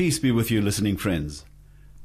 Peace 0.00 0.18
be 0.18 0.30
with 0.30 0.50
you, 0.50 0.62
listening 0.62 0.96
friends. 0.96 1.44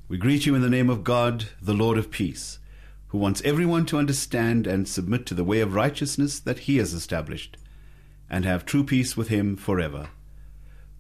We 0.10 0.18
greet 0.18 0.46
you 0.46 0.54
in 0.54 0.62
the 0.62 0.70
name 0.70 0.90
of 0.90 1.06
God, 1.06 1.46
the 1.62 1.74
Lord 1.74 1.98
of 1.98 2.12
peace, 2.12 2.60
who 3.08 3.18
wants 3.18 3.42
everyone 3.46 3.86
to 3.86 3.98
understand 3.98 4.68
and 4.68 4.86
submit 4.86 5.26
to 5.28 5.34
the 5.34 5.46
way 5.46 5.62
of 5.62 5.76
righteousness 5.76 6.38
that 6.42 6.60
He 6.60 6.76
has 6.76 6.92
established, 6.92 7.56
and 8.30 8.44
have 8.44 8.66
true 8.66 8.84
peace 8.84 9.16
with 9.16 9.30
Him 9.30 9.56
forever. 9.56 10.10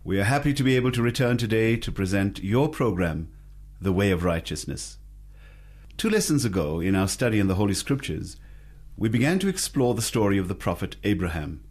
We 0.05 0.21
are 0.21 0.23
happy 0.23 0.53
to 0.53 0.63
be 0.63 0.77
able 0.77 0.93
to 0.93 1.01
return 1.01 1.35
today 1.35 1.75
to 1.75 1.91
present 1.91 2.41
your 2.41 2.69
program, 2.69 3.29
The 3.81 3.91
Way 3.91 4.09
of 4.11 4.23
Righteousness. 4.23 4.97
Two 5.97 6.09
lessons 6.09 6.45
ago, 6.45 6.79
in 6.79 6.95
our 6.95 7.09
study 7.09 7.41
in 7.41 7.49
the 7.49 7.55
Holy 7.55 7.73
Scriptures, 7.73 8.37
we 8.95 9.09
began 9.09 9.37
to 9.39 9.49
explore 9.49 9.95
the 9.95 10.01
story 10.01 10.37
of 10.37 10.47
the 10.47 10.55
prophet 10.55 10.95
Abraham. 11.03 11.61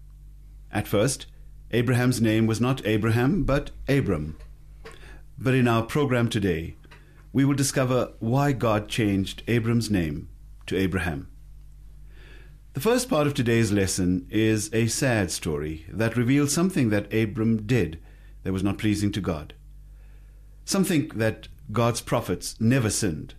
At 0.71 0.87
first, 0.87 1.25
Abraham's 1.71 2.21
name 2.21 2.47
was 2.47 2.61
not 2.61 2.85
Abraham, 2.87 3.45
but 3.45 3.71
Abram. 3.89 4.37
But 5.45 5.55
in 5.55 5.69
our 5.69 5.83
program 5.83 6.31
today, 6.31 6.77
we 7.31 7.45
will 7.45 7.53
discover 7.55 8.15
why 8.19 8.53
God 8.53 8.89
changed 8.89 9.43
Abram's 9.47 9.91
name 9.91 10.31
to 10.65 10.75
Abraham. 10.75 11.29
The 12.73 12.81
first 12.81 13.11
part 13.11 13.27
of 13.27 13.35
today's 13.35 13.71
lesson 13.71 14.27
is 14.31 14.73
a 14.73 14.87
sad 14.87 15.31
story 15.31 15.85
that 15.91 16.17
reveals 16.17 16.55
something 16.55 16.89
that 16.89 17.13
Abram 17.13 17.67
did 17.67 18.01
that 18.43 18.55
was 18.55 18.63
not 18.63 18.79
pleasing 18.79 19.13
to 19.13 19.21
God. 19.21 19.53
Some 20.65 20.83
think 20.83 21.17
that 21.17 21.49
God's 21.71 22.01
prophets 22.01 22.59
never 22.59 22.89
sinned, 22.89 23.35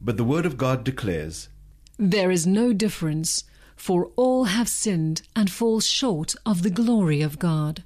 but 0.00 0.16
the 0.16 0.24
Word 0.24 0.46
of 0.46 0.56
God 0.56 0.82
declares 0.82 1.50
There 1.98 2.30
is 2.30 2.46
no 2.46 2.72
difference, 2.72 3.44
for 3.76 4.12
all 4.16 4.44
have 4.44 4.66
sinned 4.66 5.20
and 5.36 5.50
fall 5.50 5.80
short 5.80 6.34
of 6.46 6.62
the 6.62 6.70
glory 6.70 7.20
of 7.20 7.38
God. 7.38 7.84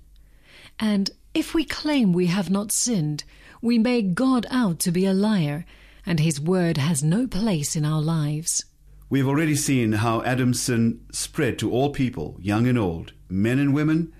And 0.78 1.10
if 1.36 1.52
we 1.52 1.66
claim 1.66 2.14
we 2.14 2.28
have 2.28 2.48
not 2.48 2.72
sinned, 2.72 3.22
we 3.60 3.78
make 3.78 4.14
God 4.14 4.46
out 4.50 4.78
to 4.78 4.90
be 4.90 5.04
a 5.04 5.12
liar, 5.12 5.66
and 6.06 6.18
his 6.18 6.40
word 6.40 6.78
has 6.78 7.02
no 7.02 7.26
place 7.26 7.76
in 7.76 7.84
our 7.84 8.00
lives. 8.00 8.64
We 9.10 9.18
have 9.18 9.28
already 9.28 9.54
seen 9.54 9.92
how 9.92 10.22
Adam's 10.22 10.62
sin 10.62 11.04
spread 11.12 11.58
to 11.58 11.70
all 11.70 11.90
people, 11.90 12.38
young 12.40 12.66
and 12.66 12.78
old, 12.78 13.12
men 13.28 13.58
and 13.58 13.74
women, 13.74 14.14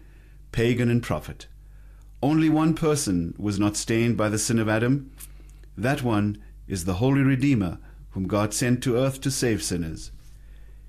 pagan 0.52 0.90
and 0.90 1.02
prophet. 1.02 1.46
Only 2.22 2.50
one 2.50 2.74
person 2.74 3.34
was 3.38 3.58
not 3.58 3.78
stained 3.78 4.18
by 4.18 4.28
the 4.28 4.38
sin 4.38 4.58
of 4.58 4.68
Adam. 4.68 5.10
That 5.74 6.02
one 6.02 6.36
is 6.68 6.84
the 6.84 6.94
Holy 6.94 7.22
Redeemer, 7.22 7.78
whom 8.10 8.26
God 8.26 8.52
sent 8.52 8.82
to 8.82 8.98
earth 8.98 9.22
to 9.22 9.30
save 9.30 9.62
sinners. 9.62 10.12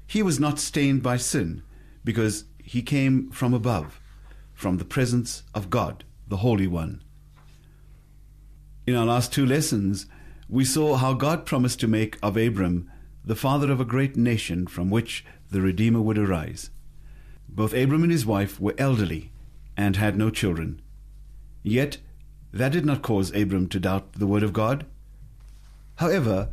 He 0.06 0.22
was 0.22 0.41
not 0.41 0.59
stained 0.59 1.02
by 1.02 1.16
sin, 1.16 1.64
because 2.03 2.44
he 2.62 2.81
came 2.81 3.31
from 3.31 3.53
above, 3.53 4.02
from 4.53 4.78
the 4.78 4.86
presence 4.86 5.44
of 5.56 5.69
God, 5.69 6.03
the 6.28 6.38
Holy 6.38 6.67
One. 6.67 7.02
In 8.86 8.95
our 8.95 9.06
last 9.06 9.31
two 9.31 9.45
lessons, 9.45 10.06
we 10.50 10.66
saw 10.66 10.95
how 10.95 11.14
God 11.14 11.45
promised 11.45 11.80
to 11.81 11.88
make 11.88 12.17
of 12.22 12.38
Abram 12.38 12.89
the 13.23 13.36
father 13.36 13.72
of 13.72 13.80
a 13.80 13.86
great 13.86 14.16
nation 14.16 14.67
from 14.67 14.89
which 14.89 15.25
the 15.52 15.61
Redeemer 15.61 16.02
would 16.02 16.17
arise. 16.17 16.69
Both 17.50 17.73
Abram 17.73 18.03
and 18.03 18.11
his 18.11 18.25
wife 18.25 18.59
were 18.59 18.75
elderly 18.78 19.31
and 19.75 19.95
had 19.95 20.17
no 20.17 20.30
children. 20.30 20.81
Yet 21.63 21.97
that 22.53 22.72
did 22.72 22.85
not 22.85 23.01
cause 23.01 23.35
Abram 23.35 23.68
to 23.69 23.80
doubt 23.80 24.13
the 24.13 24.28
word 24.28 24.44
of 24.44 24.53
God. 24.53 24.85
However, 25.96 26.50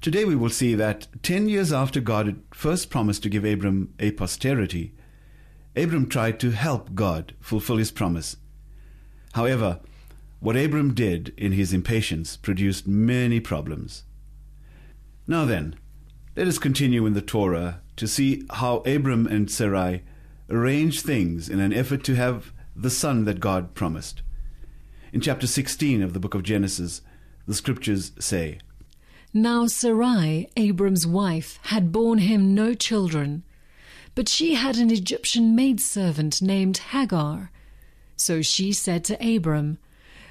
today 0.00 0.24
we 0.24 0.36
will 0.36 0.50
see 0.50 0.74
that 0.74 1.06
ten 1.22 1.48
years 1.48 1.72
after 1.72 2.00
God 2.00 2.26
had 2.26 2.42
first 2.52 2.90
promised 2.90 3.22
to 3.22 3.28
give 3.28 3.44
Abram 3.44 3.94
a 3.98 4.10
posterity, 4.12 4.94
Abram 5.76 6.08
tried 6.08 6.40
to 6.40 6.50
help 6.50 6.94
God 6.94 7.34
fulfill 7.40 7.76
his 7.76 7.90
promise. 7.90 8.36
However, 9.32 9.80
what 10.40 10.56
Abram 10.56 10.94
did 10.94 11.34
in 11.36 11.52
his 11.52 11.72
impatience 11.72 12.36
produced 12.36 12.86
many 12.86 13.40
problems. 13.40 14.04
Now 15.26 15.44
then, 15.44 15.76
let 16.36 16.46
us 16.46 16.58
continue 16.58 17.04
in 17.06 17.14
the 17.14 17.20
Torah 17.20 17.80
to 17.96 18.06
see 18.06 18.44
how 18.50 18.76
Abram 18.78 19.26
and 19.26 19.50
Sarai 19.50 20.02
arranged 20.48 21.04
things 21.04 21.48
in 21.48 21.58
an 21.60 21.72
effort 21.72 22.04
to 22.04 22.14
have 22.14 22.52
the 22.76 22.90
son 22.90 23.24
that 23.24 23.40
God 23.40 23.74
promised. 23.74 24.22
In 25.12 25.20
chapter 25.20 25.46
16 25.46 26.02
of 26.02 26.12
the 26.12 26.20
book 26.20 26.34
of 26.34 26.44
Genesis, 26.44 27.02
the 27.46 27.54
scriptures 27.54 28.12
say, 28.20 28.58
Now 29.34 29.66
Sarai, 29.66 30.48
Abram's 30.56 31.06
wife, 31.06 31.58
had 31.64 31.90
borne 31.90 32.18
him 32.18 32.54
no 32.54 32.74
children, 32.74 33.42
but 34.14 34.28
she 34.28 34.54
had 34.54 34.76
an 34.76 34.90
Egyptian 34.90 35.56
maidservant 35.56 36.40
named 36.40 36.78
Hagar. 36.78 37.50
So 38.18 38.42
she 38.42 38.72
said 38.72 39.04
to 39.04 39.36
Abram, 39.36 39.78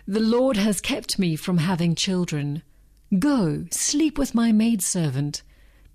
The 0.05 0.19
Lord 0.19 0.57
has 0.57 0.81
kept 0.81 1.17
me 1.17 1.35
from 1.35 1.57
having 1.57 1.95
children. 1.95 2.61
Go, 3.17 3.65
sleep 3.71 4.17
with 4.17 4.35
my 4.35 4.51
maidservant. 4.51 5.41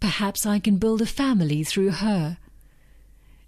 Perhaps 0.00 0.46
I 0.46 0.58
can 0.58 0.78
build 0.78 1.02
a 1.02 1.06
family 1.06 1.62
through 1.62 1.90
her. 1.90 2.38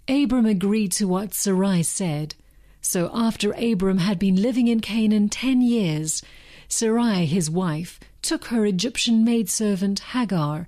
Abram 0.07 0.45
agreed 0.45 0.91
to 0.93 1.07
what 1.07 1.33
Sarai 1.33 1.81
said. 1.81 2.35
So 2.81 3.09
after 3.11 3.51
Abram 3.53 3.97
had 3.97 4.19
been 4.19 4.39
living 4.39 4.67
in 4.67 4.79
Canaan 4.79 5.27
ten 5.29 5.61
years, 5.61 6.21
Sarai, 6.67 7.25
his 7.25 7.49
wife, 7.49 7.99
took 8.21 8.45
her 8.45 8.65
Egyptian 8.65 9.23
maidservant 9.23 9.99
Hagar 10.13 10.67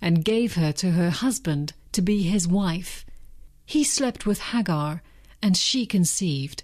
and 0.00 0.24
gave 0.24 0.54
her 0.54 0.70
to 0.72 0.92
her 0.92 1.10
husband 1.10 1.72
to 1.90 2.02
be 2.02 2.22
his 2.22 2.46
wife. 2.46 3.04
He 3.64 3.82
slept 3.82 4.26
with 4.26 4.38
Hagar, 4.38 5.02
and 5.42 5.56
she 5.56 5.86
conceived. 5.86 6.62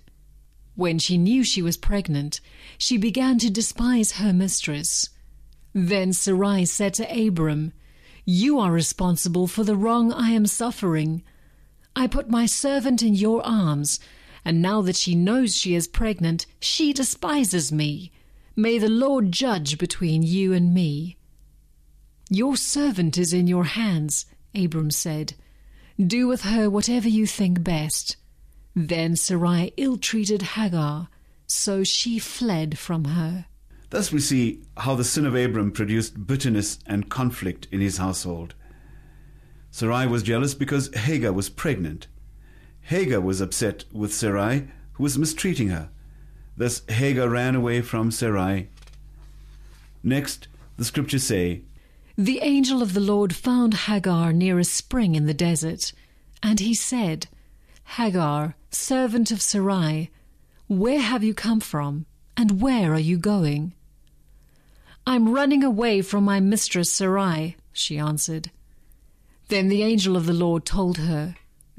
When 0.74 0.98
she 0.98 1.18
knew 1.18 1.44
she 1.44 1.62
was 1.62 1.76
pregnant, 1.76 2.40
she 2.78 2.96
began 2.96 3.38
to 3.38 3.50
despise 3.50 4.12
her 4.12 4.32
mistress. 4.32 5.10
Then 5.74 6.12
Sarai 6.12 6.64
said 6.64 6.94
to 6.94 7.26
Abram, 7.26 7.72
You 8.24 8.58
are 8.58 8.72
responsible 8.72 9.46
for 9.46 9.64
the 9.64 9.76
wrong 9.76 10.12
I 10.12 10.30
am 10.30 10.46
suffering. 10.46 11.22
I 11.94 12.06
put 12.06 12.30
my 12.30 12.46
servant 12.46 13.02
in 13.02 13.14
your 13.14 13.44
arms, 13.46 14.00
and 14.44 14.62
now 14.62 14.80
that 14.82 14.96
she 14.96 15.14
knows 15.14 15.56
she 15.56 15.74
is 15.74 15.86
pregnant, 15.86 16.46
she 16.58 16.92
despises 16.92 17.70
me. 17.70 18.10
May 18.56 18.78
the 18.78 18.88
Lord 18.88 19.32
judge 19.32 19.78
between 19.78 20.22
you 20.22 20.52
and 20.52 20.74
me. 20.74 21.16
Your 22.30 22.56
servant 22.56 23.18
is 23.18 23.32
in 23.32 23.46
your 23.46 23.64
hands, 23.64 24.26
Abram 24.54 24.90
said. 24.90 25.34
Do 25.98 26.28
with 26.28 26.42
her 26.42 26.70
whatever 26.70 27.08
you 27.08 27.26
think 27.26 27.62
best. 27.62 28.16
Then 28.74 29.16
Sarai 29.16 29.72
ill 29.76 29.98
treated 29.98 30.42
Hagar, 30.42 31.08
so 31.46 31.84
she 31.84 32.18
fled 32.18 32.78
from 32.78 33.04
her. 33.04 33.46
Thus 33.90 34.10
we 34.10 34.20
see 34.20 34.62
how 34.78 34.94
the 34.94 35.04
sin 35.04 35.26
of 35.26 35.34
Abram 35.34 35.70
produced 35.70 36.26
bitterness 36.26 36.78
and 36.86 37.10
conflict 37.10 37.68
in 37.70 37.80
his 37.80 37.98
household. 37.98 38.54
Sarai 39.70 40.06
was 40.06 40.22
jealous 40.22 40.54
because 40.54 40.94
Hagar 40.94 41.32
was 41.32 41.50
pregnant. 41.50 42.06
Hagar 42.82 43.20
was 43.20 43.40
upset 43.40 43.84
with 43.92 44.14
Sarai, 44.14 44.68
who 44.94 45.02
was 45.02 45.18
mistreating 45.18 45.68
her. 45.68 45.90
Thus 46.56 46.82
Hagar 46.88 47.28
ran 47.28 47.54
away 47.54 47.82
from 47.82 48.10
Sarai. 48.10 48.68
Next, 50.02 50.48
the 50.76 50.84
scriptures 50.84 51.24
say, 51.24 51.62
The 52.16 52.40
angel 52.40 52.82
of 52.82 52.94
the 52.94 53.00
Lord 53.00 53.34
found 53.34 53.74
Hagar 53.74 54.32
near 54.32 54.58
a 54.58 54.64
spring 54.64 55.14
in 55.14 55.26
the 55.26 55.34
desert, 55.34 55.92
and 56.42 56.60
he 56.60 56.74
said, 56.74 57.28
Hagar, 57.84 58.56
servant 58.70 59.30
of 59.30 59.42
Sarai, 59.42 60.10
where 60.66 61.00
have 61.00 61.22
you 61.22 61.34
come 61.34 61.60
from, 61.60 62.06
and 62.36 62.60
where 62.62 62.92
are 62.92 62.98
you 62.98 63.18
going? 63.18 63.74
I'm 65.06 65.32
running 65.32 65.62
away 65.62 66.00
from 66.00 66.24
my 66.24 66.40
mistress 66.40 66.90
Sarai, 66.92 67.56
she 67.72 67.98
answered. 67.98 68.50
Then 69.48 69.68
the 69.68 69.82
angel 69.82 70.16
of 70.16 70.26
the 70.26 70.32
Lord 70.32 70.64
told 70.64 70.98
her, 70.98 71.34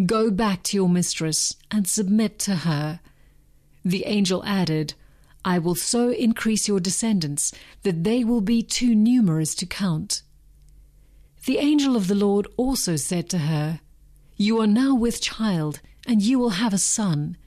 Go 0.06 0.30
back 0.30 0.64
to 0.64 0.78
your 0.78 0.90
mistress 0.90 1.56
and 1.72 1.88
submit 1.88 2.38
to 2.40 2.56
her. 2.58 3.00
The 3.86 4.06
angel 4.06 4.44
added, 4.46 4.94
I 5.46 5.60
will 5.60 5.76
so 5.76 6.10
increase 6.10 6.68
your 6.68 6.80
descendants 6.80 7.54
that 7.84 8.04
they 8.04 8.24
will 8.24 8.42
be 8.42 8.62
too 8.62 8.96
numerous 8.96 9.56
to 9.56 9.66
count. 9.66 10.24
The 11.46 11.58
angel 11.58 11.96
of 11.96 12.08
the 12.08 12.16
Lord 12.16 12.48
also 12.58 12.96
said 12.96 13.30
to 13.30 13.40
her, 13.40 13.82
You 14.38 14.62
are 14.62 14.68
now 14.68 14.96
with 14.96 15.22
child, 15.22 15.82
and 16.08 16.22
you 16.22 16.40
will 16.40 16.52
have 16.52 16.74
a 16.74 16.78
son. 16.78 17.38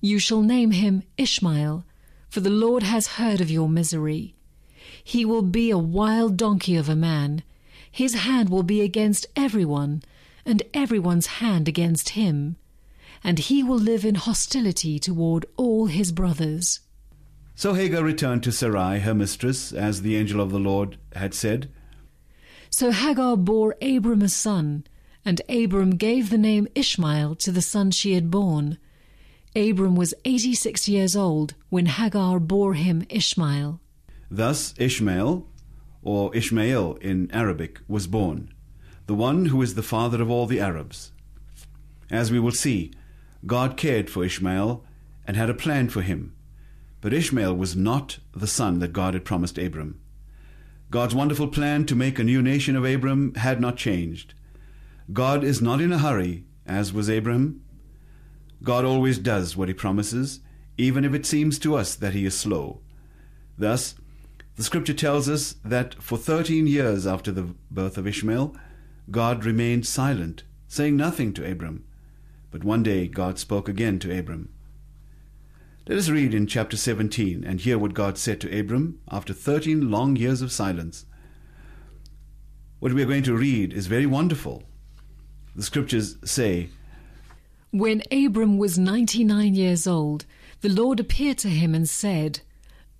You 0.00 0.18
shall 0.18 0.42
name 0.42 0.70
him 0.70 1.02
Ishmael, 1.16 1.84
for 2.28 2.40
the 2.40 2.50
Lord 2.50 2.82
has 2.82 3.16
heard 3.18 3.40
of 3.40 3.50
your 3.50 3.68
misery. 3.68 4.34
He 5.02 5.24
will 5.24 5.42
be 5.42 5.70
a 5.70 5.78
wild 5.78 6.36
donkey 6.36 6.76
of 6.76 6.88
a 6.88 6.96
man. 6.96 7.42
His 7.90 8.14
hand 8.14 8.48
will 8.48 8.62
be 8.62 8.80
against 8.80 9.26
everyone, 9.36 10.02
and 10.44 10.62
everyone's 10.74 11.26
hand 11.26 11.68
against 11.68 12.10
him. 12.10 12.56
And 13.24 13.38
he 13.38 13.62
will 13.62 13.78
live 13.78 14.04
in 14.04 14.16
hostility 14.16 14.98
toward 14.98 15.46
all 15.56 15.86
his 15.86 16.12
brothers. 16.12 16.80
So 17.54 17.72
Hagar 17.72 18.04
returned 18.04 18.42
to 18.42 18.52
Sarai, 18.52 18.98
her 18.98 19.14
mistress, 19.14 19.72
as 19.72 20.02
the 20.02 20.16
angel 20.16 20.40
of 20.40 20.50
the 20.50 20.58
Lord 20.58 20.98
had 21.14 21.32
said. 21.32 21.70
So 22.68 22.90
Hagar 22.90 23.36
bore 23.36 23.76
Abram 23.80 24.20
a 24.20 24.28
son, 24.28 24.84
and 25.26 25.42
Abram 25.48 25.96
gave 25.96 26.30
the 26.30 26.38
name 26.38 26.68
Ishmael 26.76 27.34
to 27.34 27.50
the 27.50 27.60
son 27.60 27.90
she 27.90 28.14
had 28.14 28.30
borne. 28.30 28.78
Abram 29.56 29.96
was 29.96 30.14
86 30.24 30.88
years 30.88 31.16
old 31.16 31.54
when 31.68 31.86
Hagar 31.86 32.38
bore 32.38 32.74
him 32.74 33.04
Ismail. 33.10 33.80
Thus 34.30 34.72
Ishmael, 34.78 35.44
or 36.02 36.34
Ishmael 36.34 36.94
in 37.00 37.28
Arabic, 37.32 37.80
was 37.88 38.06
born, 38.06 38.54
the 39.06 39.16
one 39.16 39.46
who 39.46 39.60
is 39.62 39.74
the 39.74 39.82
father 39.82 40.22
of 40.22 40.30
all 40.30 40.46
the 40.46 40.60
Arabs. 40.60 41.10
As 42.08 42.30
we 42.30 42.38
will 42.38 42.52
see, 42.52 42.92
God 43.44 43.76
cared 43.76 44.08
for 44.08 44.24
Ishmael 44.24 44.84
and 45.26 45.36
had 45.36 45.50
a 45.50 45.54
plan 45.54 45.88
for 45.88 46.02
him, 46.02 46.36
but 47.00 47.12
Ishmael 47.12 47.56
was 47.56 47.74
not 47.74 48.18
the 48.32 48.46
son 48.46 48.78
that 48.78 48.92
God 48.92 49.14
had 49.14 49.24
promised 49.24 49.58
Abram. 49.58 50.00
God's 50.88 51.16
wonderful 51.16 51.48
plan 51.48 51.84
to 51.86 51.96
make 51.96 52.20
a 52.20 52.24
new 52.24 52.42
nation 52.42 52.76
of 52.76 52.84
Abram 52.84 53.34
had 53.34 53.60
not 53.60 53.76
changed. 53.76 54.34
God 55.12 55.44
is 55.44 55.62
not 55.62 55.80
in 55.80 55.92
a 55.92 55.98
hurry, 55.98 56.44
as 56.66 56.92
was 56.92 57.08
Abraham. 57.08 57.62
God 58.62 58.84
always 58.84 59.18
does 59.18 59.56
what 59.56 59.68
he 59.68 59.74
promises, 59.74 60.40
even 60.76 61.04
if 61.04 61.14
it 61.14 61.24
seems 61.24 61.58
to 61.60 61.76
us 61.76 61.94
that 61.94 62.12
he 62.12 62.26
is 62.26 62.36
slow. 62.36 62.80
Thus, 63.56 63.94
the 64.56 64.64
scripture 64.64 64.94
tells 64.94 65.28
us 65.28 65.56
that 65.64 66.02
for 66.02 66.18
thirteen 66.18 66.66
years 66.66 67.06
after 67.06 67.30
the 67.30 67.54
birth 67.70 67.96
of 67.96 68.06
Ishmael, 68.06 68.56
God 69.10 69.44
remained 69.44 69.86
silent, 69.86 70.42
saying 70.66 70.96
nothing 70.96 71.32
to 71.34 71.50
Abram. 71.50 71.84
But 72.50 72.64
one 72.64 72.82
day 72.82 73.06
God 73.06 73.38
spoke 73.38 73.68
again 73.68 73.98
to 74.00 74.18
Abram. 74.18 74.48
Let 75.86 75.98
us 75.98 76.08
read 76.08 76.34
in 76.34 76.48
chapter 76.48 76.76
17 76.76 77.44
and 77.44 77.60
hear 77.60 77.78
what 77.78 77.94
God 77.94 78.18
said 78.18 78.40
to 78.40 78.58
Abram 78.58 78.98
after 79.08 79.32
13 79.32 79.88
long 79.88 80.16
years 80.16 80.42
of 80.42 80.50
silence. 80.50 81.06
What 82.80 82.92
we 82.92 83.02
are 83.02 83.06
going 83.06 83.22
to 83.22 83.36
read 83.36 83.72
is 83.72 83.86
very 83.86 84.06
wonderful. 84.06 84.64
The 85.56 85.62
scriptures 85.62 86.16
say, 86.22 86.68
When 87.70 88.02
Abram 88.12 88.58
was 88.58 88.78
99 88.78 89.54
years 89.54 89.86
old, 89.86 90.26
the 90.60 90.68
Lord 90.68 91.00
appeared 91.00 91.38
to 91.38 91.48
him 91.48 91.74
and 91.74 91.88
said, 91.88 92.40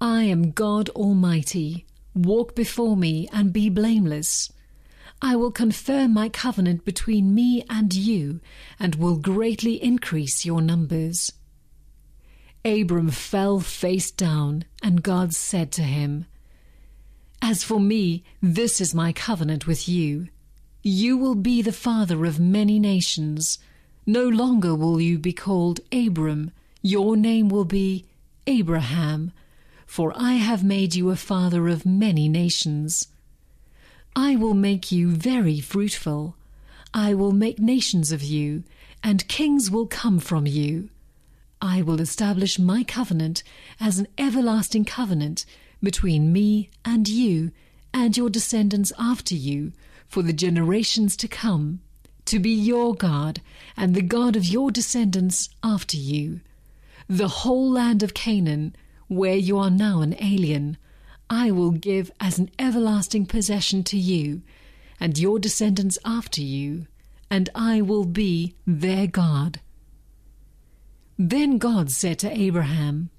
I 0.00 0.22
am 0.22 0.52
God 0.52 0.88
Almighty. 0.90 1.84
Walk 2.14 2.54
before 2.54 2.96
me 2.96 3.28
and 3.30 3.52
be 3.52 3.68
blameless. 3.68 4.50
I 5.20 5.36
will 5.36 5.50
confirm 5.50 6.14
my 6.14 6.30
covenant 6.30 6.86
between 6.86 7.34
me 7.34 7.62
and 7.68 7.92
you, 7.94 8.40
and 8.80 8.94
will 8.94 9.16
greatly 9.16 9.82
increase 9.82 10.46
your 10.46 10.62
numbers. 10.62 11.34
Abram 12.64 13.10
fell 13.10 13.60
face 13.60 14.10
down, 14.10 14.64
and 14.82 15.02
God 15.02 15.34
said 15.34 15.70
to 15.72 15.82
him, 15.82 16.24
As 17.42 17.62
for 17.62 17.78
me, 17.78 18.24
this 18.40 18.80
is 18.80 18.94
my 18.94 19.12
covenant 19.12 19.66
with 19.66 19.86
you. 19.86 20.28
You 20.88 21.16
will 21.16 21.34
be 21.34 21.62
the 21.62 21.72
father 21.72 22.24
of 22.26 22.38
many 22.38 22.78
nations. 22.78 23.58
No 24.06 24.28
longer 24.28 24.72
will 24.72 25.00
you 25.00 25.18
be 25.18 25.32
called 25.32 25.80
Abram, 25.90 26.52
your 26.80 27.16
name 27.16 27.48
will 27.48 27.64
be 27.64 28.04
Abraham, 28.46 29.32
for 29.84 30.12
I 30.14 30.34
have 30.34 30.62
made 30.62 30.94
you 30.94 31.10
a 31.10 31.16
father 31.16 31.66
of 31.66 31.86
many 31.86 32.28
nations. 32.28 33.08
I 34.14 34.36
will 34.36 34.54
make 34.54 34.92
you 34.92 35.10
very 35.10 35.58
fruitful. 35.58 36.36
I 36.94 37.14
will 37.14 37.32
make 37.32 37.58
nations 37.58 38.12
of 38.12 38.22
you, 38.22 38.62
and 39.02 39.26
kings 39.26 39.68
will 39.68 39.88
come 39.88 40.20
from 40.20 40.46
you. 40.46 40.90
I 41.60 41.82
will 41.82 42.00
establish 42.00 42.60
my 42.60 42.84
covenant 42.84 43.42
as 43.80 43.98
an 43.98 44.06
everlasting 44.16 44.84
covenant 44.84 45.46
between 45.82 46.32
me 46.32 46.70
and 46.84 47.08
you 47.08 47.50
and 47.92 48.16
your 48.16 48.30
descendants 48.30 48.92
after 48.96 49.34
you 49.34 49.72
for 50.08 50.22
the 50.22 50.32
generations 50.32 51.16
to 51.16 51.28
come, 51.28 51.80
to 52.26 52.38
be 52.38 52.50
your 52.50 52.94
God 52.94 53.40
and 53.76 53.94
the 53.94 54.02
God 54.02 54.36
of 54.36 54.44
your 54.44 54.70
descendants 54.70 55.48
after 55.62 55.96
you. 55.96 56.40
The 57.08 57.28
whole 57.28 57.70
land 57.70 58.02
of 58.02 58.14
Canaan, 58.14 58.74
where 59.08 59.36
you 59.36 59.58
are 59.58 59.70
now 59.70 60.00
an 60.00 60.16
alien, 60.20 60.76
I 61.30 61.50
will 61.50 61.70
give 61.70 62.10
as 62.20 62.38
an 62.38 62.50
everlasting 62.58 63.26
possession 63.26 63.84
to 63.84 63.98
you 63.98 64.42
and 65.00 65.18
your 65.18 65.38
descendants 65.38 65.98
after 66.04 66.40
you, 66.40 66.86
and 67.30 67.50
I 67.54 67.82
will 67.82 68.04
be 68.04 68.54
their 68.66 69.06
God. 69.06 69.60
Then 71.18 71.58
God 71.58 71.90
said 71.90 72.18
to 72.20 72.38
Abraham, 72.38 73.10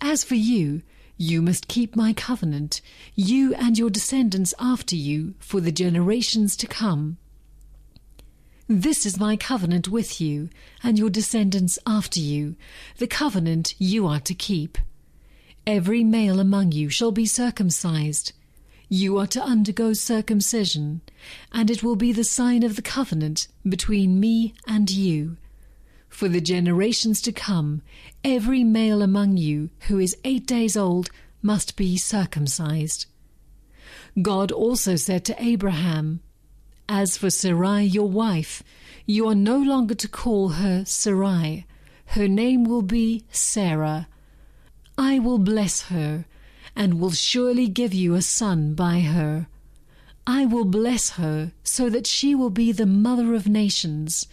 As 0.00 0.24
for 0.24 0.36
you, 0.36 0.82
you 1.16 1.40
must 1.40 1.68
keep 1.68 1.94
my 1.94 2.12
covenant, 2.12 2.80
you 3.14 3.54
and 3.54 3.78
your 3.78 3.90
descendants 3.90 4.52
after 4.58 4.96
you, 4.96 5.34
for 5.38 5.60
the 5.60 5.72
generations 5.72 6.56
to 6.56 6.66
come. 6.66 7.18
This 8.66 9.04
is 9.06 9.20
my 9.20 9.36
covenant 9.36 9.88
with 9.88 10.20
you 10.20 10.48
and 10.82 10.98
your 10.98 11.10
descendants 11.10 11.78
after 11.86 12.18
you, 12.18 12.56
the 12.98 13.06
covenant 13.06 13.74
you 13.78 14.06
are 14.06 14.20
to 14.20 14.34
keep. 14.34 14.78
Every 15.66 16.02
male 16.02 16.40
among 16.40 16.72
you 16.72 16.88
shall 16.88 17.12
be 17.12 17.26
circumcised. 17.26 18.32
You 18.88 19.18
are 19.18 19.26
to 19.28 19.42
undergo 19.42 19.92
circumcision, 19.92 21.00
and 21.52 21.70
it 21.70 21.82
will 21.82 21.96
be 21.96 22.12
the 22.12 22.24
sign 22.24 22.62
of 22.62 22.76
the 22.76 22.82
covenant 22.82 23.48
between 23.68 24.20
me 24.20 24.54
and 24.66 24.90
you 24.90 25.36
for 26.14 26.28
the 26.28 26.40
generations 26.40 27.20
to 27.20 27.32
come, 27.32 27.82
every 28.22 28.62
male 28.62 29.02
among 29.02 29.36
you 29.36 29.68
who 29.88 29.98
is 29.98 30.16
eight 30.22 30.46
days 30.46 30.76
old 30.76 31.10
must 31.42 31.76
be 31.76 31.96
circumcised. 31.96 33.06
God 34.22 34.52
also 34.52 34.94
said 34.94 35.24
to 35.24 35.42
Abraham, 35.42 36.20
As 36.88 37.16
for 37.16 37.30
Sarai 37.30 37.82
your 37.82 38.08
wife, 38.08 38.62
you 39.04 39.26
are 39.28 39.34
no 39.34 39.58
longer 39.58 39.94
to 39.96 40.08
call 40.08 40.50
her 40.50 40.84
Sarai. 40.84 41.66
Her 42.06 42.28
name 42.28 42.62
will 42.62 42.82
be 42.82 43.24
Sarah. 43.32 44.06
I 44.96 45.18
will 45.18 45.38
bless 45.38 45.88
her, 45.88 46.26
and 46.76 47.00
will 47.00 47.10
surely 47.10 47.66
give 47.66 47.92
you 47.92 48.14
a 48.14 48.22
son 48.22 48.74
by 48.74 49.00
her. 49.00 49.48
I 50.28 50.46
will 50.46 50.64
bless 50.64 51.10
her, 51.10 51.50
so 51.64 51.90
that 51.90 52.06
she 52.06 52.36
will 52.36 52.50
be 52.50 52.70
the 52.70 52.86
mother 52.86 53.34
of 53.34 53.48
nations 53.48 54.28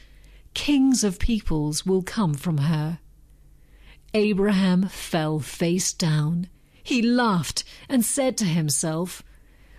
Kings 0.53 1.03
of 1.03 1.19
peoples 1.19 1.85
will 1.85 2.01
come 2.01 2.33
from 2.33 2.59
her. 2.59 2.99
Abraham 4.13 4.87
fell 4.89 5.39
face 5.39 5.93
down. 5.93 6.47
He 6.83 7.01
laughed 7.01 7.63
and 7.87 8.03
said 8.03 8.37
to 8.37 8.45
himself, 8.45 9.23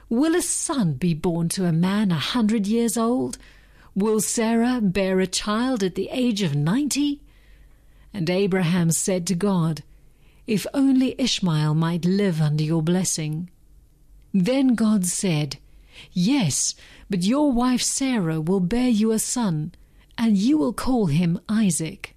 Will 0.08 0.34
a 0.34 0.42
son 0.42 0.94
be 0.94 1.14
born 1.14 1.48
to 1.50 1.66
a 1.66 1.72
man 1.72 2.10
a 2.10 2.16
hundred 2.16 2.66
years 2.66 2.96
old? 2.96 3.38
Will 3.94 4.20
Sarah 4.20 4.80
bear 4.80 5.20
a 5.20 5.26
child 5.26 5.82
at 5.82 5.94
the 5.94 6.08
age 6.10 6.42
of 6.42 6.54
ninety? 6.54 7.20
And 8.14 8.28
Abraham 8.30 8.90
said 8.90 9.26
to 9.26 9.34
God, 9.34 9.82
If 10.46 10.66
only 10.72 11.14
Ishmael 11.18 11.74
might 11.74 12.04
live 12.04 12.40
under 12.40 12.64
your 12.64 12.82
blessing. 12.82 13.50
Then 14.32 14.74
God 14.74 15.04
said, 15.06 15.58
Yes, 16.12 16.74
but 17.10 17.22
your 17.22 17.52
wife 17.52 17.82
Sarah 17.82 18.40
will 18.40 18.60
bear 18.60 18.88
you 18.88 19.12
a 19.12 19.18
son 19.18 19.72
and 20.22 20.38
you 20.38 20.56
will 20.56 20.72
call 20.72 21.06
him 21.06 21.40
Isaac. 21.48 22.14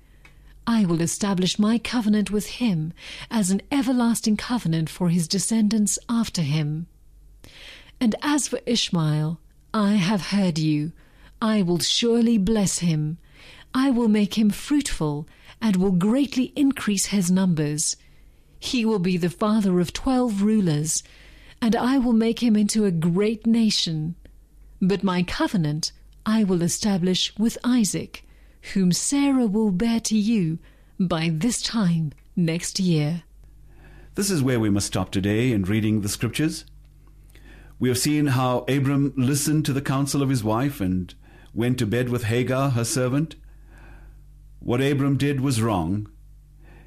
I 0.68 0.86
will 0.86 1.02
establish 1.02 1.58
my 1.58 1.80
covenant 1.80 2.30
with 2.30 2.46
him 2.62 2.94
as 3.32 3.50
an 3.50 3.64
everlasting 3.72 4.38
covenant 4.38 4.92
for 4.92 5.10
his 5.10 5.28
descendants 5.28 5.98
after 6.08 6.44
him. 6.44 6.86
And 8.00 8.14
as 8.22 8.48
for 8.48 8.60
Ishmael, 8.68 9.40
I 9.74 9.94
have 9.94 10.28
heard 10.28 10.60
you. 10.60 10.92
I 11.42 11.64
will 11.64 11.80
surely 11.80 12.38
bless 12.38 12.78
him. 12.78 13.18
I 13.74 13.90
will 13.90 14.08
make 14.08 14.38
him 14.38 14.52
fruitful 14.52 15.28
and 15.60 15.76
will 15.76 15.92
greatly 15.92 16.54
increase 16.56 17.08
his 17.08 17.32
numbers. 17.32 17.96
He 18.60 18.86
will 18.86 19.00
be 19.00 19.18
the 19.18 19.32
father 19.32 19.80
of 19.80 19.94
twelve 19.94 20.44
rulers, 20.44 21.02
and 21.60 21.76
I 21.76 21.98
will 21.98 22.14
make 22.14 22.44
him 22.44 22.56
into 22.56 22.86
a 22.86 22.92
great 22.92 23.48
nation. 23.48 24.14
But 24.80 25.04
my 25.04 25.24
covenant 25.24 25.92
I 26.26 26.44
will 26.44 26.64
establish 26.64 27.38
with 27.38 27.58
Isaac, 27.64 28.26
whom 28.74 28.92
Sarah 28.92 29.46
will 29.46 29.72
bear 29.72 30.00
to 30.02 30.18
you 30.18 30.58
by 31.00 31.30
this 31.32 31.62
time 31.62 32.14
next 32.36 32.80
year. 32.80 33.24
This 34.16 34.32
is 34.32 34.42
where 34.42 34.60
we 34.60 34.72
must 34.72 34.88
stop 34.88 35.12
today 35.12 35.52
in 35.52 35.64
reading 35.64 36.02
the 36.02 36.10
scriptures. 36.10 36.66
We 37.80 37.90
have 37.90 37.98
seen 37.98 38.28
how 38.28 38.60
Abram 38.68 39.14
listened 39.16 39.66
to 39.66 39.74
the 39.74 39.82
counsel 39.82 40.24
of 40.24 40.30
his 40.30 40.44
wife 40.44 40.82
and 40.82 41.14
went 41.54 41.78
to 41.80 41.86
bed 41.86 42.10
with 42.10 42.24
Hagar, 42.24 42.72
her 42.72 42.86
servant. 42.86 43.36
What 44.60 44.82
Abram 44.82 45.18
did 45.18 45.42
was 45.42 45.62
wrong. 45.62 46.10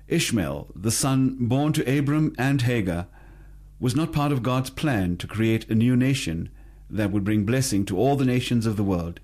Ishmael, 0.09 0.73
the 0.75 0.91
son 0.91 1.37
born 1.39 1.73
to 1.75 1.99
Abram 1.99 2.35
and 2.39 2.63
Hagar, 2.63 3.07
was 3.79 3.95
not 3.95 4.13
part 4.13 4.33
of 4.33 4.43
God's 4.43 4.71
plan 4.71 5.17
to 5.19 5.29
create 5.29 5.69
a 5.71 5.75
new 5.75 5.95
nation 5.95 6.49
that 6.91 7.13
would 7.13 7.25
bring 7.25 7.45
blessing 7.45 7.85
to 7.85 7.97
all 7.97 8.17
the 8.17 8.25
nations 8.25 8.67
of 8.67 8.77
the 8.77 8.83
world. 8.83 9.21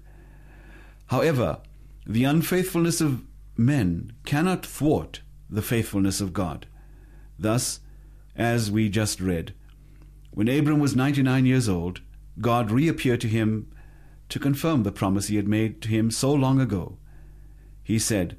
However, 1.14 1.58
the 2.04 2.24
unfaithfulness 2.24 3.00
of 3.00 3.22
men 3.56 4.10
cannot 4.24 4.66
thwart 4.66 5.20
the 5.48 5.62
faithfulness 5.62 6.20
of 6.20 6.32
God. 6.32 6.66
Thus, 7.38 7.78
as 8.34 8.68
we 8.68 8.88
just 8.88 9.20
read, 9.20 9.54
when 10.32 10.48
Abram 10.48 10.80
was 10.80 10.96
99 10.96 11.46
years 11.46 11.68
old, 11.68 12.00
God 12.40 12.72
reappeared 12.72 13.20
to 13.20 13.28
him 13.28 13.70
to 14.28 14.40
confirm 14.40 14.82
the 14.82 14.90
promise 14.90 15.28
he 15.28 15.36
had 15.36 15.46
made 15.46 15.80
to 15.82 15.88
him 15.88 16.10
so 16.10 16.32
long 16.32 16.60
ago. 16.60 16.98
He 17.84 18.00
said, 18.00 18.36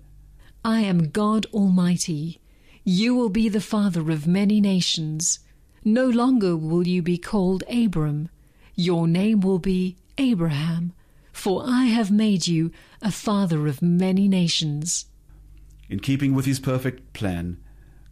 I 0.66 0.82
am 0.82 1.12
God 1.12 1.46
Almighty. 1.54 2.42
You 2.84 3.16
will 3.16 3.30
be 3.30 3.48
the 3.48 3.62
father 3.62 4.12
of 4.12 4.28
many 4.28 4.60
nations. 4.60 5.40
No 5.86 6.08
longer 6.08 6.58
will 6.58 6.86
you 6.86 7.02
be 7.02 7.18
called 7.18 7.64
Abram. 7.70 8.28
Your 8.76 9.08
name 9.08 9.40
will 9.40 9.60
be 9.60 9.96
Abraham, 10.18 10.92
for 11.36 11.64
I 11.68 11.86
have 11.86 12.10
made 12.10 12.48
you 12.48 12.72
a 13.02 13.12
father 13.12 13.68
of 13.68 13.82
many 13.82 14.28
nations. 14.28 15.06
In 15.90 16.00
keeping 16.00 16.34
with 16.34 16.46
his 16.46 16.62
perfect 16.62 17.12
plan, 17.12 17.58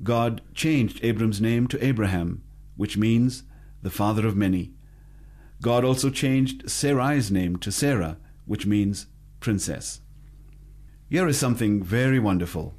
God 0.04 0.42
changed 0.54 1.00
Abram's 1.04 1.40
name 1.40 1.68
to 1.68 1.84
Abraham, 1.84 2.44
which 2.76 2.98
means 2.98 3.44
the 3.82 3.90
father 3.90 4.28
of 4.28 4.36
many. 4.36 4.74
God 5.62 5.86
also 5.86 6.10
changed 6.10 6.70
Sarai's 6.70 7.32
name 7.32 7.56
to 7.58 7.72
Sarah, 7.72 8.18
which 8.46 8.66
means 8.66 9.08
princess. 9.40 10.02
Here 11.10 11.28
is 11.28 11.40
something 11.40 11.82
very 11.82 12.20
wonderful. 12.20 12.76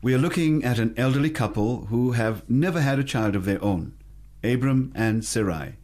We 0.00 0.14
are 0.14 0.18
looking 0.18 0.62
at 0.62 0.78
an 0.78 0.94
elderly 0.96 1.30
couple 1.30 1.86
who 1.86 2.12
have 2.12 2.48
never 2.48 2.80
had 2.80 3.00
a 3.00 3.04
child 3.04 3.34
of 3.34 3.46
their 3.46 3.62
own, 3.62 3.94
Abram 4.44 4.92
and 4.94 5.24
Sarai. 5.24 5.74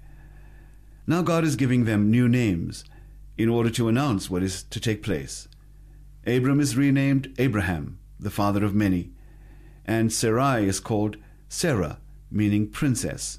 Now 1.05 1.23
God 1.23 1.43
is 1.43 1.57
giving 1.57 1.85
them 1.85 2.11
new 2.11 2.29
names 2.29 2.85
in 3.37 3.49
order 3.49 3.71
to 3.71 3.89
announce 3.89 4.31
what 4.31 4.43
is 4.43 4.63
to 4.65 4.81
take 4.81 5.03
place. 5.03 5.49
Abram 6.27 6.61
is 6.61 6.77
renamed 6.77 7.35
Abraham, 7.39 7.99
the 8.19 8.31
father 8.31 8.65
of 8.65 8.75
many, 8.75 9.11
and 9.85 10.13
Sarai 10.13 10.67
is 10.67 10.81
called 10.81 11.17
Sarah, 11.49 11.99
meaning 12.31 12.69
princess. 12.69 13.39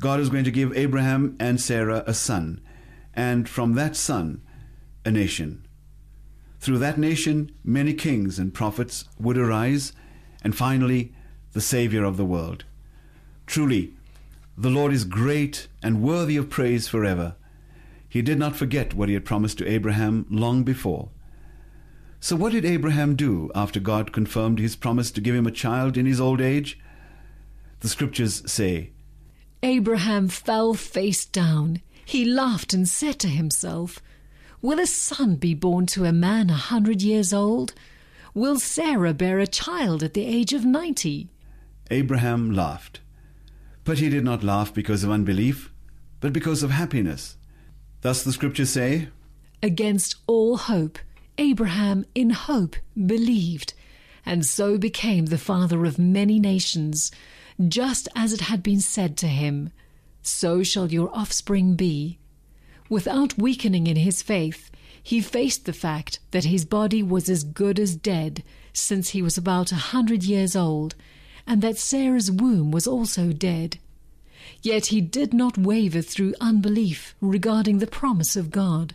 God 0.00 0.20
is 0.20 0.28
going 0.28 0.44
to 0.44 0.50
give 0.50 0.76
Abraham 0.76 1.36
and 1.38 1.60
Sarah 1.60 2.02
a 2.06 2.14
son, 2.14 2.60
and 3.14 3.48
from 3.48 3.74
that 3.74 3.94
son, 3.94 4.42
a 5.04 5.10
nation. 5.10 5.66
Through 6.58 6.78
that 6.78 6.98
nation, 6.98 7.52
many 7.62 7.94
kings 7.94 8.38
and 8.38 8.52
prophets 8.52 9.04
would 9.18 9.38
arise, 9.38 9.92
and 10.42 10.56
finally, 10.56 11.12
the 11.52 11.60
Savior 11.60 12.04
of 12.04 12.16
the 12.16 12.24
world. 12.24 12.64
Truly, 13.46 13.94
the 14.56 14.70
Lord 14.70 14.92
is 14.92 15.04
great 15.04 15.68
and 15.82 16.02
worthy 16.02 16.36
of 16.36 16.50
praise 16.50 16.88
forever. 16.88 17.36
He 18.14 18.22
did 18.22 18.38
not 18.38 18.54
forget 18.54 18.94
what 18.94 19.08
he 19.08 19.14
had 19.14 19.24
promised 19.24 19.58
to 19.58 19.68
Abraham 19.68 20.24
long 20.30 20.62
before. 20.62 21.08
So, 22.20 22.36
what 22.36 22.52
did 22.52 22.64
Abraham 22.64 23.16
do 23.16 23.50
after 23.56 23.80
God 23.80 24.12
confirmed 24.12 24.60
his 24.60 24.76
promise 24.76 25.10
to 25.10 25.20
give 25.20 25.34
him 25.34 25.48
a 25.48 25.50
child 25.50 25.96
in 25.96 26.06
his 26.06 26.20
old 26.20 26.40
age? 26.40 26.78
The 27.80 27.88
scriptures 27.88 28.48
say 28.48 28.92
Abraham 29.64 30.28
fell 30.28 30.74
face 30.74 31.26
down. 31.26 31.82
He 32.04 32.24
laughed 32.24 32.72
and 32.72 32.88
said 32.88 33.18
to 33.18 33.28
himself, 33.28 34.00
Will 34.62 34.78
a 34.78 34.86
son 34.86 35.34
be 35.34 35.52
born 35.52 35.86
to 35.86 36.04
a 36.04 36.12
man 36.12 36.50
a 36.50 36.54
hundred 36.70 37.02
years 37.02 37.32
old? 37.32 37.74
Will 38.32 38.60
Sarah 38.60 39.12
bear 39.12 39.40
a 39.40 39.48
child 39.48 40.04
at 40.04 40.14
the 40.14 40.24
age 40.24 40.52
of 40.52 40.64
ninety? 40.64 41.30
Abraham 41.90 42.54
laughed. 42.54 43.00
But 43.82 43.98
he 43.98 44.08
did 44.08 44.22
not 44.22 44.44
laugh 44.44 44.72
because 44.72 45.02
of 45.02 45.10
unbelief, 45.10 45.72
but 46.20 46.32
because 46.32 46.62
of 46.62 46.70
happiness. 46.70 47.38
Thus 48.04 48.22
the 48.22 48.32
scriptures 48.32 48.68
say, 48.68 49.08
Against 49.62 50.16
all 50.26 50.58
hope, 50.58 50.98
Abraham 51.38 52.04
in 52.14 52.28
hope 52.28 52.76
believed, 52.94 53.72
and 54.26 54.44
so 54.44 54.76
became 54.76 55.24
the 55.26 55.38
father 55.38 55.86
of 55.86 55.98
many 55.98 56.38
nations, 56.38 57.10
just 57.66 58.06
as 58.14 58.34
it 58.34 58.42
had 58.42 58.62
been 58.62 58.82
said 58.82 59.16
to 59.16 59.26
him, 59.26 59.70
So 60.20 60.62
shall 60.62 60.92
your 60.92 61.16
offspring 61.16 61.76
be. 61.76 62.18
Without 62.90 63.38
weakening 63.38 63.86
in 63.86 63.96
his 63.96 64.20
faith, 64.20 64.70
he 65.02 65.22
faced 65.22 65.64
the 65.64 65.72
fact 65.72 66.18
that 66.32 66.44
his 66.44 66.66
body 66.66 67.02
was 67.02 67.30
as 67.30 67.42
good 67.42 67.80
as 67.80 67.96
dead 67.96 68.44
since 68.74 69.08
he 69.08 69.22
was 69.22 69.38
about 69.38 69.72
a 69.72 69.76
hundred 69.76 70.24
years 70.24 70.54
old, 70.54 70.94
and 71.46 71.62
that 71.62 71.78
Sarah's 71.78 72.30
womb 72.30 72.70
was 72.70 72.86
also 72.86 73.32
dead. 73.32 73.78
Yet 74.62 74.86
he 74.86 75.00
did 75.00 75.32
not 75.32 75.58
waver 75.58 76.02
through 76.02 76.34
unbelief 76.40 77.14
regarding 77.20 77.78
the 77.78 77.86
promise 77.86 78.36
of 78.36 78.50
God, 78.50 78.94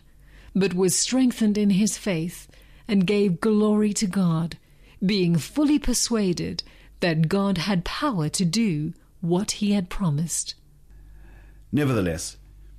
but 0.54 0.74
was 0.74 0.96
strengthened 0.96 1.56
in 1.56 1.70
his 1.70 1.96
faith 1.96 2.48
and 2.86 3.06
gave 3.06 3.40
glory 3.40 3.92
to 3.94 4.06
God, 4.06 4.58
being 5.04 5.36
fully 5.36 5.78
persuaded 5.78 6.62
that 7.00 7.28
God 7.28 7.58
had 7.58 7.84
power 7.84 8.28
to 8.28 8.44
do 8.44 8.92
what 9.20 9.52
he 9.52 9.72
had 9.72 9.88
promised. 9.88 10.54
Nevertheless, 11.72 12.36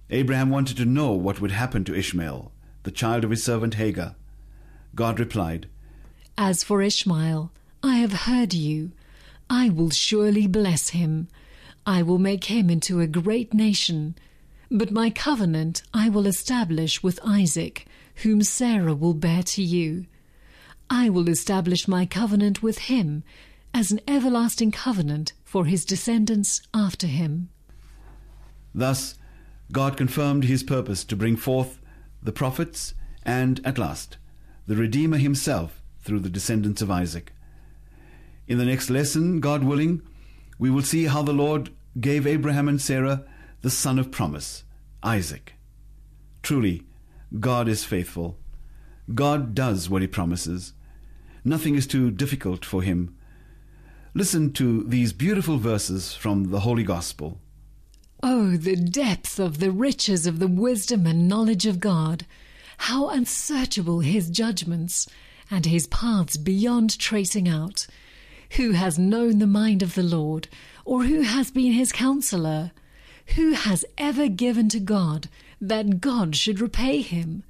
Abraham 0.10 0.50
wanted 0.50 0.78
to 0.78 0.86
know 0.86 1.12
what 1.14 1.40
would 1.40 1.52
happen 1.52 1.84
to 1.86 1.96
Ishmael, 1.96 2.52
the 2.84 2.92
child 2.92 3.24
of 3.24 3.30
his 3.30 3.44
servant 3.44 3.76
Hagar. 3.76 4.16
God 4.94 5.20
replied, 5.20 5.68
As 6.38 6.64
for 6.64 6.82
Ishmael, 6.82 7.52
I 7.82 7.96
have 7.98 8.14
heard 8.14 8.54
you. 8.54 8.92
I 9.50 9.70
will 9.70 9.90
surely 9.90 10.48
bless 10.48 10.90
him. 10.90 11.28
I 11.92 12.04
will 12.04 12.20
make 12.20 12.46
him 12.46 12.70
into 12.70 13.02
a 13.02 13.06
great 13.06 13.54
nation. 13.54 14.16
But 14.70 14.92
my 14.92 15.10
covenant 15.10 15.84
I 15.94 16.08
will 16.08 16.26
establish 16.26 17.04
with 17.04 17.20
Isaac, 17.22 17.86
whom 18.24 18.44
Sarah 18.44 18.96
will 18.96 19.14
bear 19.14 19.44
to 19.44 19.62
you. 19.62 20.06
I 20.90 21.10
will 21.10 21.28
establish 21.28 21.90
my 21.90 22.06
covenant 22.06 22.64
with 22.64 22.78
him 22.94 23.26
as 23.74 23.92
an 23.92 24.00
everlasting 24.08 24.72
covenant 24.72 25.34
for 25.44 25.66
his 25.66 25.84
descendants 25.84 26.62
after 26.74 27.08
him. 27.08 27.50
Thus, 28.74 29.16
God 29.74 29.98
confirmed 29.98 30.46
his 30.46 30.64
purpose 30.64 31.04
to 31.04 31.18
bring 31.18 31.36
forth 31.36 31.82
the 32.24 32.32
prophets 32.32 32.94
and, 33.24 33.60
at 33.66 33.78
last, 33.78 34.18
the 34.66 34.78
Redeemer 34.78 35.18
himself 35.18 35.84
through 36.00 36.22
the 36.22 36.30
descendants 36.30 36.82
of 36.82 36.90
Isaac. 36.90 37.34
In 38.48 38.60
the 38.60 38.66
next 38.66 38.90
lesson, 38.90 39.42
God 39.42 39.66
willing, 39.66 40.02
we 40.58 40.70
will 40.70 40.84
see 40.84 41.08
how 41.08 41.22
the 41.22 41.34
Lord 41.34 41.70
gave 42.00 42.26
Abraham 42.26 42.68
and 42.68 42.82
Sarah 42.82 43.26
the 43.62 43.70
son 43.70 44.00
of 44.00 44.12
promise, 44.12 44.64
Isaac. 45.04 45.54
Truly, 46.42 46.84
God 47.40 47.68
is 47.68 47.84
faithful. 47.84 48.40
God 49.14 49.54
does 49.54 49.90
what 49.90 50.02
he 50.02 50.08
promises. 50.08 50.74
Nothing 51.44 51.76
is 51.76 51.88
too 51.88 52.12
difficult 52.12 52.64
for 52.64 52.82
him. 52.82 53.16
Listen 54.14 54.52
to 54.54 54.84
these 54.84 55.14
beautiful 55.14 55.58
verses 55.58 56.14
from 56.14 56.46
the 56.46 56.62
Holy 56.62 56.84
Gospel. 56.84 57.40
Oh, 58.24 58.58
the 58.58 58.76
depth 58.76 59.40
of 59.40 59.60
the 59.60 59.72
riches 59.72 60.28
of 60.28 60.40
the 60.40 60.48
wisdom 60.48 61.08
and 61.08 61.28
knowledge 61.28 61.66
of 61.66 61.80
God! 61.80 62.26
How 62.78 63.10
unsearchable 63.10 64.02
his 64.02 64.30
judgments, 64.30 65.08
and 65.50 65.66
his 65.66 65.88
paths 65.88 66.38
beyond 66.38 67.00
tracing 67.00 67.48
out! 67.48 67.88
Who 68.58 68.72
has 68.72 69.00
known 69.00 69.40
the 69.40 69.48
mind 69.48 69.82
of 69.82 69.96
the 69.96 70.04
Lord, 70.04 70.48
or 70.84 71.04
who 71.04 71.22
has 71.22 71.52
been 71.52 71.72
his 71.72 71.92
counselor? 71.92 72.72
Who 73.36 73.54
has 73.54 73.86
ever 73.98 74.28
given 74.28 74.68
to 74.70 74.80
God 74.80 75.30
that 75.62 76.02
God 76.02 76.36
should 76.36 76.60
repay 76.60 77.02
him? 77.02 77.44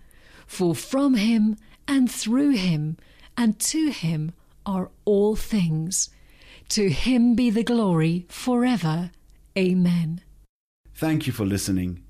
For 0.46 0.76
from 0.76 1.16
him, 1.16 1.58
and 1.88 2.10
through 2.12 2.52
him, 2.52 2.98
and 3.36 3.60
to 3.60 3.90
him 3.90 4.34
are 4.66 4.92
all 5.06 5.36
things. 5.36 6.10
To 6.70 6.90
him 6.90 7.36
be 7.36 7.50
the 7.50 7.64
glory 7.64 8.26
forever. 8.30 9.12
Amen. 9.58 10.22
Thank 10.94 11.26
you 11.26 11.34
for 11.34 11.46
listening. 11.46 12.04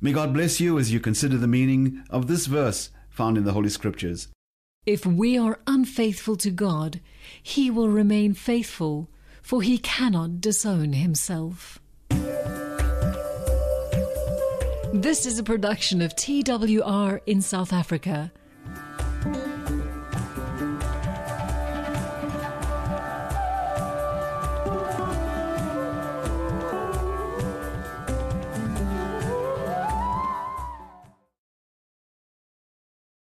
May 0.00 0.12
God 0.12 0.34
bless 0.34 0.60
you 0.60 0.78
as 0.78 0.92
you 0.92 1.00
consider 1.00 1.38
the 1.38 1.48
meaning 1.48 2.04
of 2.10 2.26
this 2.26 2.46
verse 2.46 2.90
found 3.08 3.38
in 3.38 3.44
the 3.44 3.52
Holy 3.52 3.70
Scriptures. 3.70 4.28
If 4.86 5.04
we 5.04 5.36
are 5.36 5.60
unfaithful 5.66 6.36
to 6.36 6.50
God, 6.50 7.00
he 7.42 7.70
will 7.70 7.90
remain 7.90 8.32
faithful, 8.32 9.10
for 9.42 9.60
he 9.60 9.78
cannot 9.78 10.40
disown 10.40 10.94
himself. 10.94 11.78
This 14.94 15.26
is 15.26 15.38
a 15.38 15.42
production 15.42 16.00
of 16.00 16.16
TWR 16.16 17.20
in 17.26 17.42
South 17.42 17.72
Africa 17.72 18.32